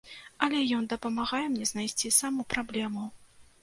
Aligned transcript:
Але 0.47 0.61
ён 0.77 0.87
дапамагае 0.95 1.43
мне 1.53 1.71
знайсці 1.75 2.15
саму 2.19 2.51
праблему. 2.57 3.11